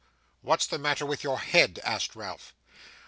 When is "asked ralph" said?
1.83-2.55